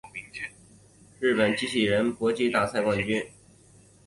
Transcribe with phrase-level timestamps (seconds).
[1.19, 3.23] 日本机器人搏击大赛冠军